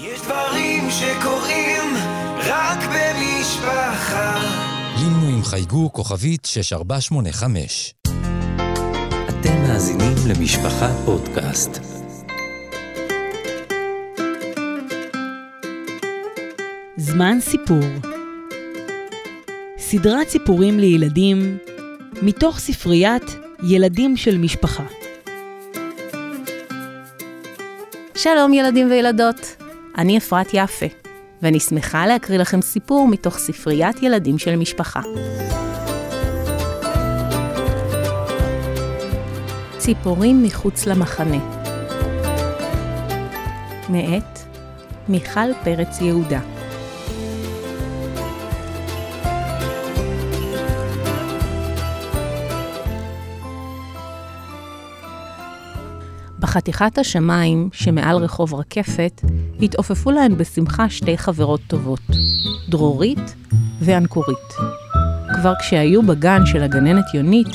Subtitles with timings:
[0.00, 1.94] יש דברים שקורים
[2.38, 4.38] רק במשפחה.
[4.98, 7.94] לינו עם חייגו כוכבית 6485.
[9.28, 11.80] אתם מאזינים למשפחה פודקאסט.
[16.96, 17.84] זמן סיפור
[19.78, 21.58] סדרת סיפורים לילדים
[22.22, 24.84] מתוך ספריית ילדים של משפחה.
[28.14, 29.56] שלום ילדים וילדות,
[29.98, 30.86] אני אפרת יפה,
[31.42, 35.00] ואני שמחה להקריא לכם סיפור מתוך ספריית ילדים של משפחה.
[39.78, 41.38] ציפורים מחוץ למחנה
[43.88, 44.38] מאת
[45.08, 46.40] מיכל פרץ יהודה
[56.40, 59.20] בחתיכת השמיים שמעל רחוב רקפת
[59.62, 62.00] התעופפו להן בשמחה שתי חברות טובות,
[62.68, 63.34] דרורית
[63.80, 64.54] ואנקורית.
[65.34, 67.48] כבר כשהיו בגן של הגננת יונית,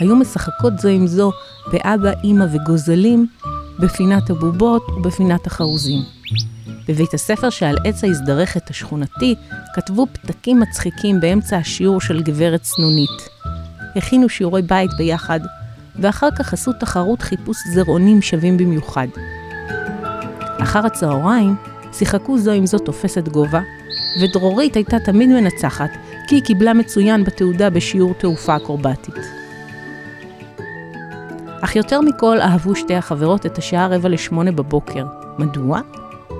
[0.00, 1.32] היו משחקות זו עם זו
[1.72, 3.26] באבא, אימא וגוזלים
[3.78, 6.02] בפינת הבובות ובפינת החרוזים.
[6.88, 9.34] בבית הספר שעל עץ ההזדרכת השכונתי
[9.74, 13.28] כתבו פתקים מצחיקים באמצע השיעור של גברת צנונית.
[13.96, 15.40] הכינו שיעורי בית ביחד,
[15.98, 19.06] ואחר כך עשו תחרות חיפוש זרעונים שווים במיוחד.
[20.62, 21.56] אחר הצהריים
[21.92, 23.60] שיחקו זו עם זו תופסת גובה,
[24.22, 25.90] ודרורית הייתה תמיד מנצחת,
[26.28, 29.14] כי היא קיבלה מצוין בתעודה בשיעור תעופה אקרובטית.
[31.60, 35.06] אך יותר מכל אהבו שתי החברות את השעה רבע לשמונה בבוקר.
[35.38, 35.80] מדוע?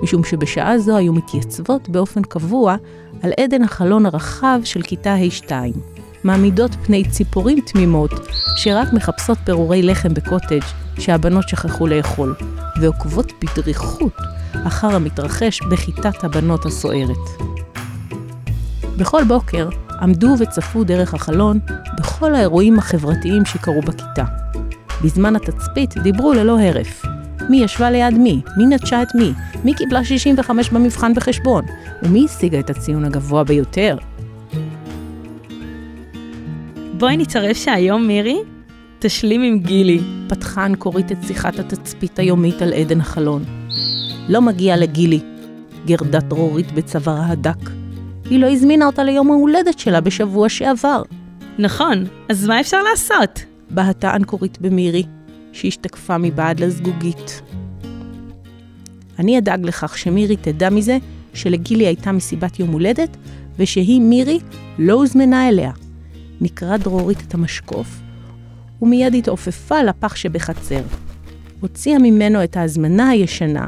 [0.02, 2.76] משום שבשעה זו היו מתייצבות באופן קבוע
[3.22, 5.50] על עדן החלון הרחב של כיתה ה'2.
[6.24, 8.10] מעמידות פני ציפורים תמימות
[8.56, 10.64] שרק מחפשות פירורי לחם בקוטג'
[10.98, 12.34] שהבנות שכחו לאכול,
[12.80, 14.16] ועוקבות בדריכות
[14.66, 17.16] אחר המתרחש בכיתת הבנות הסוערת.
[18.96, 19.68] בכל בוקר
[20.00, 21.58] עמדו וצפו דרך החלון
[21.98, 24.24] בכל האירועים החברתיים שקרו בכיתה.
[25.04, 27.02] בזמן התצפית דיברו ללא הרף.
[27.50, 28.40] מי ישבה ליד מי?
[28.56, 29.32] מי נטשה את מי?
[29.64, 31.64] מי קיבלה 65 במבחן בחשבון?
[32.02, 33.96] ומי השיגה את הציון הגבוה ביותר?
[36.98, 38.38] בואי נצרף שהיום מירי
[38.98, 40.00] תשלים עם גילי.
[40.28, 43.44] פתחה אנקורית את שיחת התצפית היומית על עדן החלון.
[44.28, 45.20] לא מגיע לגילי,
[45.86, 47.70] גרדה דרורית בצווארה הדק.
[48.30, 51.02] היא לא הזמינה אותה ליום ההולדת שלה בשבוע שעבר.
[51.58, 53.44] נכון, אז מה אפשר לעשות?
[53.70, 55.02] בהתה אנקורית במירי,
[55.52, 57.42] שהשתקפה מבעד לזגוגית.
[59.18, 60.98] אני אדאג לכך שמירי תדע מזה
[61.34, 63.16] שלגילי הייתה מסיבת יום הולדת,
[63.58, 64.38] ושהיא, מירי,
[64.78, 65.70] לא הוזמנה אליה.
[66.44, 68.00] נקרא דרורית את המשקוף,
[68.82, 70.82] ומיד התעופפה לפח שבחצר.
[71.60, 73.66] הוציאה ממנו את ההזמנה הישנה,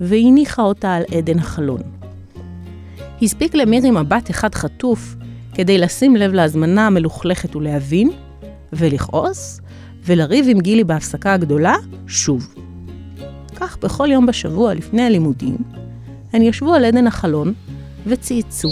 [0.00, 1.80] והניחה אותה על עדן החלון.
[3.22, 5.14] הספיק למירי מבט אחד חטוף
[5.54, 8.10] כדי לשים לב להזמנה המלוכלכת ולהבין,
[8.72, 9.60] ולכעוס,
[10.04, 11.74] ולריב עם גילי בהפסקה הגדולה,
[12.06, 12.54] שוב.
[13.56, 15.56] כך בכל יום בשבוע לפני הלימודים,
[16.32, 17.54] הן ישבו על עדן החלון,
[18.06, 18.70] וצייצו,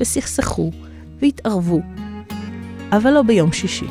[0.00, 0.70] וסכסכו,
[1.22, 1.80] והתערבו,
[2.96, 3.86] אבל לא ביום שישי.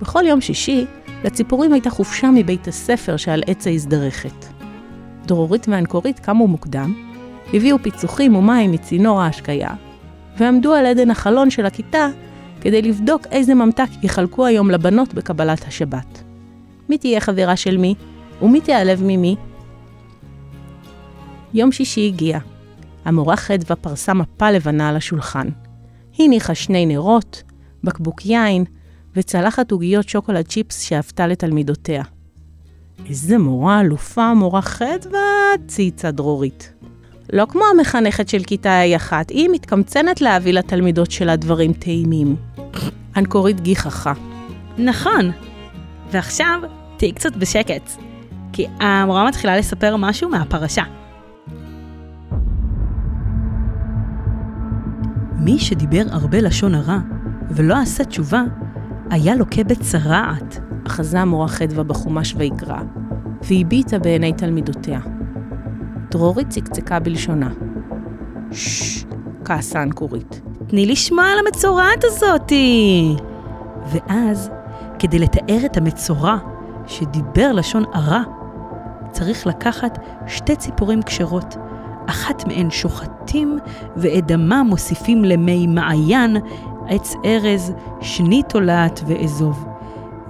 [0.00, 0.86] בכל יום שישי,
[1.24, 4.46] לציפורים הייתה חופשה מבית הספר שעל עץ ההזדרכת.
[5.26, 6.94] דרורית ואנקורית קמו מוקדם,
[7.54, 9.70] הביאו פיצוחים ומים מצינור ההשקיה,
[10.38, 12.08] ועמדו על עדן החלון של הכיתה
[12.60, 16.22] כדי לבדוק איזה ממתק יחלקו היום לבנות בקבלת השבת.
[16.88, 17.94] מי תהיה חברה של מי,
[18.42, 19.36] ומי תיעלב ממי?
[21.54, 22.38] יום שישי הגיע.
[23.04, 25.48] המורה חדווה פרסה מפה לבנה על השולחן.
[26.18, 27.42] היא הניחה שני נרות,
[27.88, 28.64] בקבוק יין
[29.16, 32.02] וצלחת עוגיות שוקולד צ'יפס שאהבתה לתלמידותיה.
[33.08, 35.18] איזה מורה אלופה, מורה חדווה,
[35.66, 36.72] צייצה דרורית.
[37.32, 42.36] לא כמו המחנכת של כיתה ה אחת, היא מתקמצנת להביא לתלמידות שלה דברים טעימים.
[43.16, 44.12] אנקורית גיחכה.
[44.78, 45.30] נכון.
[46.10, 46.60] ועכשיו,
[46.96, 47.90] תהיי קצת בשקט,
[48.52, 50.82] כי המורה מתחילה לספר משהו מהפרשה.
[55.40, 56.98] מי שדיבר הרבה לשון הרע
[57.50, 58.42] ולא עשה תשובה,
[59.10, 60.60] היה לוקה בצרעת.
[60.86, 62.80] אחזה המורה חדווה בחומש ויקרא,
[63.42, 65.00] והביטה בעיני תלמידותיה.
[66.10, 67.50] דרורית צקצקה בלשונה.
[68.52, 69.04] ששש,
[69.44, 70.40] כעסה אנקורית.
[70.66, 73.16] תני לשמוע על המצורעת הזאתי.
[73.86, 74.50] ואז,
[74.98, 76.36] כדי לתאר את המצורע
[76.86, 78.22] שדיבר לשון הרע,
[79.10, 81.56] צריך לקחת שתי ציפורים כשרות,
[82.06, 83.58] אחת מהן שוחטים
[83.96, 86.36] ואת דמה מוסיפים למי מעיין,
[86.88, 89.64] עץ ארז, שני תולעת ואזוב.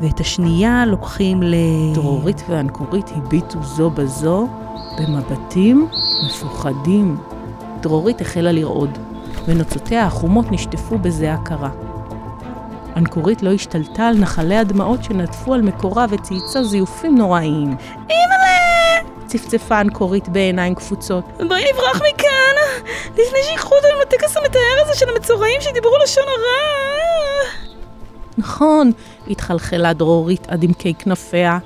[0.01, 1.55] ואת השנייה לוקחים ל...
[1.95, 4.49] דרורית ואנקורית הביטו זו בזו
[4.99, 5.89] במבטים
[6.27, 7.17] מפוחדים.
[7.81, 8.99] דרורית החלה לרעוד,
[9.45, 11.71] ונוצותיה החומות נשטפו בזיעה קרה.
[12.97, 17.77] אנקורית לא השתלטה על נחלי הדמעות שנטפו על מקורה וצייצה זיופים נוראיים.
[18.11, 18.68] אימא'לה!
[19.29, 21.25] צפצפה אנקורית בעיניים קפוצות.
[21.49, 22.83] בואי נברח מכאן,
[23.13, 27.51] לפני שיקחו אותנו לטקס המתאר הזה של המצורעים שדיברו לשון הרע.
[28.39, 28.91] נכון,
[29.31, 31.59] התחלחלה דרורית עד עמקי כנפיה,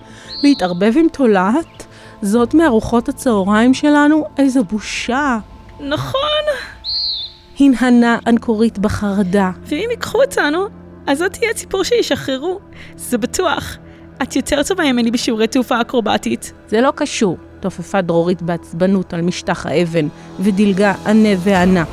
[0.42, 1.86] להתערבב עם תולעת?
[2.22, 4.24] זאת מארוחות הצהריים שלנו?
[4.38, 5.38] איזו בושה.
[5.80, 6.42] נכון,
[7.60, 9.50] הנהנה אנקורית בחרדה.
[9.66, 10.66] ואם ייקחו אותנו,
[11.06, 12.60] אז זאת תהיה הציפור שישחררו.
[12.96, 13.76] זה בטוח.
[14.22, 16.52] את יותר טובה ממני בשיעורי תעופה אקרובטית.
[16.66, 20.08] זה לא קשור, תופפה דרורית בעצבנות על משטח האבן,
[20.40, 21.84] ודילגה ענה וענה.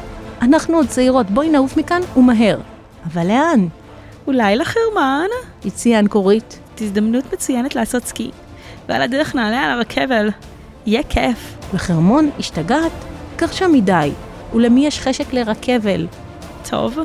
[0.41, 2.59] אנחנו עוד צעירות, בואי נעוף מכאן ומהר.
[3.05, 3.67] אבל לאן?
[4.27, 5.27] אולי לחרמן?
[5.65, 6.59] הציעה אנקורית.
[6.81, 8.31] הזדמנות מצוינת לעשות סקי.
[8.89, 10.29] ועל הדרך נעלה על הרכבל.
[10.85, 11.55] יהיה כיף.
[11.73, 12.91] לחרמון, השתגעת?
[13.37, 14.11] גרשה מדי.
[14.53, 16.07] ולמי יש חשק לרכבל?
[16.69, 16.97] טוב.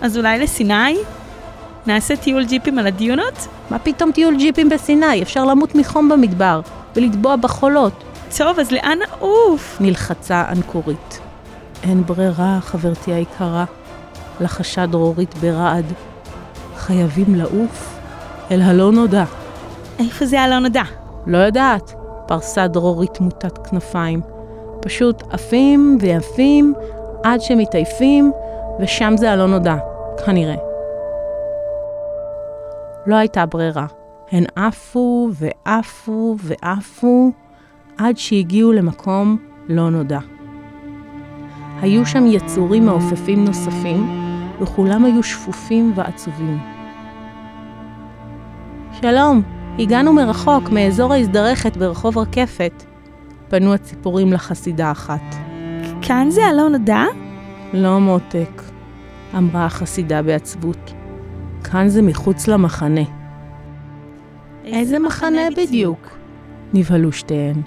[0.00, 0.96] אז אולי לסיני?
[1.86, 3.46] נעשה טיול ג'יפים על הדיונות?
[3.70, 5.22] מה פתאום טיול ג'יפים בסיני?
[5.22, 6.60] אפשר למות מחום במדבר,
[6.96, 8.04] ולטבוע בחולות.
[8.38, 9.76] טוב, אז לאן נעוף?
[9.80, 11.20] נלחצה אנקורית.
[11.82, 13.64] אין ברירה, חברתי היקרה,
[14.40, 15.84] לחשה דרורית ברעד.
[16.76, 17.98] חייבים לעוף
[18.50, 19.24] אל הלא נודע.
[19.98, 20.82] איפה זה הלא נודע?
[21.26, 21.94] לא יודעת,
[22.26, 24.20] פרסה דרורית מוטת כנפיים.
[24.80, 26.74] פשוט עפים ויפים
[27.24, 28.32] עד שמתעייפים,
[28.80, 29.76] ושם זה הלא נודע,
[30.26, 30.56] כנראה.
[33.06, 33.86] לא הייתה ברירה.
[34.32, 37.32] הן עפו ועפו ועפו
[37.96, 39.36] עד שהגיעו למקום
[39.68, 40.18] לא נודע.
[41.80, 44.08] היו שם יצורים מעופפים נוספים,
[44.60, 46.58] וכולם היו שפופים ועצובים.
[49.00, 49.42] שלום,
[49.78, 52.84] הגענו מרחוק, מאזור ההזדרכת ברחוב רקפת.
[53.48, 55.34] פנו הציפורים לחסידה אחת.
[56.02, 57.04] כאן זה הלא נודע?
[57.72, 58.62] לא מותק,
[59.36, 60.92] אמרה החסידה בעצבות.
[61.64, 63.21] כאן זה מחוץ למחנה.
[64.64, 66.18] איזה מחנה בדיוק?
[66.74, 67.62] נבהלו שתיהן.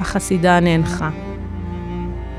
[0.00, 1.10] החסידה נאנחה.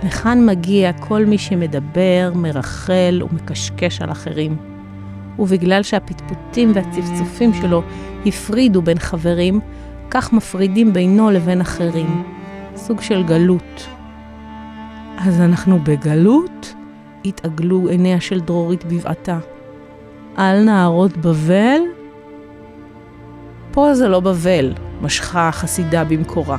[0.04, 4.58] לכאן מגיע כל מי שמדבר, מרחל ומקשקש על אחרים.
[5.40, 7.84] ובגלל שהפטפוטים והצפצופים שלו
[8.26, 9.60] הפרידו בין חברים,
[10.10, 12.24] כך מפרידים בינו לבין אחרים.
[12.76, 13.88] סוג של גלות.
[15.18, 16.74] אז אנחנו בגלות?
[17.26, 19.40] התעגלו עיניה של דרורית בבעתה.
[20.36, 21.97] על נהרות בבל?
[23.78, 26.58] פה זה לא בבל, משכה החסידה במקורה.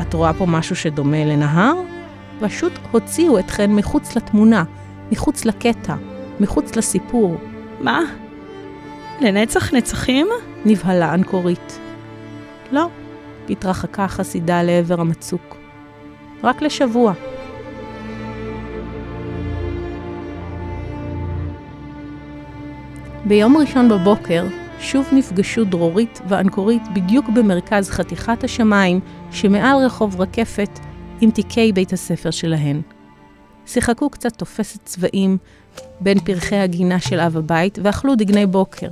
[0.00, 1.74] את רואה פה משהו שדומה לנהר?
[2.40, 4.64] פשוט הוציאו אתכן מחוץ לתמונה,
[5.12, 5.94] מחוץ לקטע,
[6.40, 7.36] מחוץ לסיפור.
[7.80, 8.00] מה?
[9.20, 10.26] לנצח נצחים?
[10.64, 11.78] נבהלה אנקורית.
[12.72, 12.88] לא,
[13.50, 15.56] התרחקה החסידה לעבר המצוק.
[16.44, 17.12] רק לשבוע.
[23.24, 29.00] ביום ראשון בבוקר שוב נפגשו דרורית ואנקורית בדיוק במרכז חתיכת השמיים
[29.30, 30.78] שמעל רחוב רקפת
[31.20, 32.80] עם תיקי בית הספר שלהן.
[33.66, 35.38] שיחקו קצת תופסת צבעים
[36.00, 38.88] בין פרחי הגינה של אב הבית ואכלו דגני בוקר.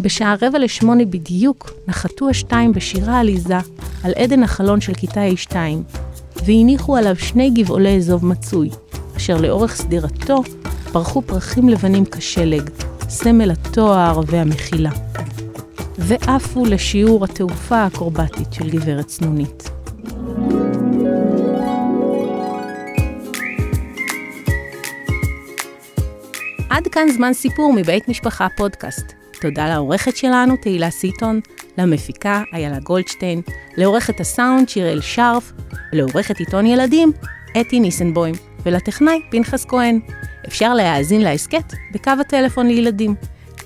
[0.00, 3.58] בשעה רבע לשמונה בדיוק נחתו השתיים בשירה עליזה
[4.04, 5.56] על עדן החלון של כיתה A2,
[6.44, 8.70] והניחו עליו שני גבעולי אזוב מצוי,
[9.16, 10.42] אשר לאורך סדירתו
[10.92, 12.70] פרחו פרחים לבנים כשלג,
[13.08, 14.90] סמל התואר והמחילה.
[15.98, 19.70] ועפו לשיעור התעופה האקרובטית של גברת צנונית.
[26.70, 29.12] עד כאן זמן סיפור מבית משפחה פודקאסט.
[29.40, 31.40] תודה לעורכת שלנו, תהילה סיטון,
[31.78, 33.42] למפיקה, איילה גולדשטיין,
[33.76, 35.52] לעורכת הסאונד, שיראל שרף,
[35.92, 37.12] לעורכת עיתון ילדים,
[37.60, 38.34] אתי ניסנבוים,
[38.66, 40.00] ולטכנאי, פנחס כהן.
[40.48, 43.14] אפשר להאזין להסכת בקו הטלפון לילדים,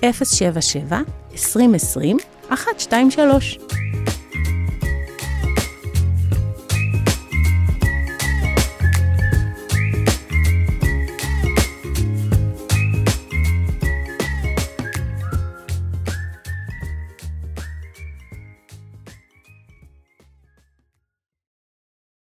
[0.01, 0.99] 077
[1.33, 2.17] 2020
[2.49, 3.59] 123